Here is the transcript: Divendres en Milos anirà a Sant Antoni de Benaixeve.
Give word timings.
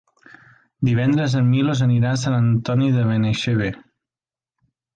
Divendres 0.87 1.35
en 1.41 1.45
Milos 1.51 1.83
anirà 1.87 2.13
a 2.15 2.19
Sant 2.23 2.39
Antoni 2.39 2.89
de 2.97 3.05
Benaixeve. 3.13 3.69